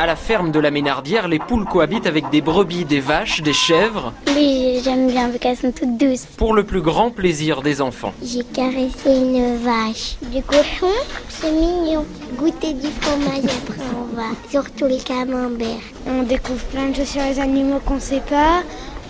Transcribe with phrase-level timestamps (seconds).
[0.00, 3.52] À la ferme de la Ménardière, les poules cohabitent avec des brebis, des vaches, des
[3.52, 4.12] chèvres.
[4.28, 6.24] Oui, j'aime bien parce qu'elles sont toutes douces.
[6.36, 8.12] Pour le plus grand plaisir des enfants.
[8.22, 10.14] J'ai caressé une vache.
[10.32, 10.94] Du cochon,
[11.28, 12.06] c'est mignon.
[12.36, 14.28] Goûter du fromage après on va.
[14.48, 15.82] Surtout le camembert.
[16.06, 18.62] On découvre plein de choses sur les animaux qu'on ne sait pas.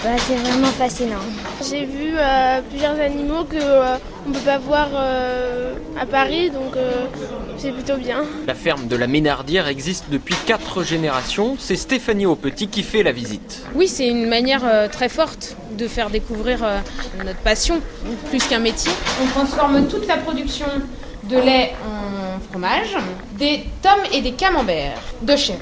[0.04, 1.18] Bah, c'est vraiment fascinant.
[1.68, 3.96] J'ai vu euh, plusieurs animaux que euh,
[4.28, 7.06] on peut pas voir euh, à Paris, donc euh,
[7.56, 8.22] c'est plutôt bien.
[8.46, 11.56] La ferme de la Ménardière existe depuis quatre générations.
[11.58, 13.64] C'est Stéphanie Aupetit qui fait la visite.
[13.74, 16.78] Oui, c'est une manière euh, très forte de faire découvrir euh,
[17.24, 17.80] notre passion,
[18.30, 18.92] plus qu'un métier.
[19.20, 20.66] On transforme toute la production
[21.24, 22.96] de lait en fromage,
[23.36, 25.58] des tomes et des camemberts de chèvre,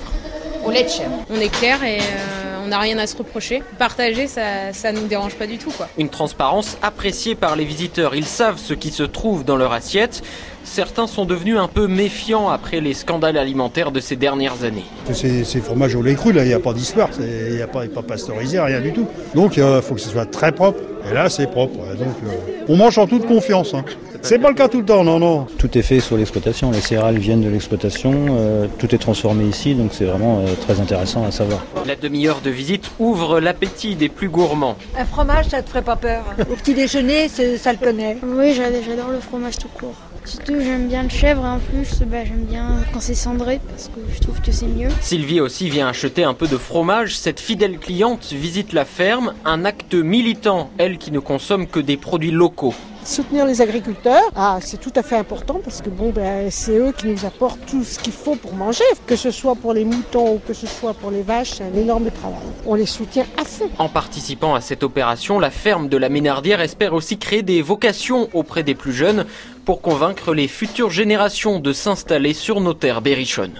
[0.65, 1.25] au lait de chèvre.
[1.31, 3.63] On est clair et euh, on n'a rien à se reprocher.
[3.79, 5.89] Partager, ça, ça nous dérange pas du tout, quoi.
[5.99, 8.17] Une transparence appréciée par les visiteurs.
[8.17, 10.23] Ils savent ce qui se trouve dans leur assiette.
[10.67, 14.85] Certains sont devenus un peu méfiants après les scandales alimentaires de ces dernières années.
[15.13, 17.87] C'est fromage au lait cru, là, il n'y a pas d'histoire, il n'y a pas,
[17.87, 19.07] pas pasteurisé, rien du tout.
[19.35, 20.81] Donc il faut que ce soit très propre.
[21.09, 21.79] Et là, c'est propre.
[21.97, 23.75] Donc euh, on mange en toute confiance.
[23.75, 23.85] Hein.
[24.23, 25.47] C'est pas le cas tout le temps, non, non.
[25.57, 29.75] Tout est fait sur l'exploitation, les céréales viennent de l'exploitation, euh, tout est transformé ici,
[29.77, 31.65] donc c'est vraiment euh, très intéressant à savoir.
[31.87, 34.77] La demi-heure de visite ouvre l'appétit des plus gourmands.
[34.99, 36.25] Un fromage, ça te ferait pas peur?
[36.41, 38.17] Au petit déjeuner, ça le connaît.
[38.27, 39.95] Oui, j'ad- j'adore le fromage tout court.
[40.25, 43.89] Surtout, j'aime bien le chèvre et en plus, bah, j'aime bien quand c'est cendré parce
[43.89, 44.89] que je trouve que c'est mieux.
[45.01, 47.17] Sylvie aussi vient acheter un peu de fromage.
[47.19, 51.97] Cette fidèle cliente visite la ferme, un acte militant, elle qui ne consomme que des
[51.97, 52.75] produits locaux.
[53.07, 56.91] Soutenir les agriculteurs, ah, c'est tout à fait important parce que bon, ben, c'est eux
[56.91, 58.83] qui nous apportent tout ce qu'il faut pour manger.
[59.07, 61.73] Que ce soit pour les moutons ou que ce soit pour les vaches, c'est un
[61.73, 62.41] énorme travail.
[62.67, 63.71] On les soutient à fond.
[63.79, 68.29] En participant à cette opération, la ferme de la Ménardière espère aussi créer des vocations
[68.33, 69.25] auprès des plus jeunes
[69.65, 73.53] pour convaincre les futures générations de s'installer sur nos terres berrichonnes.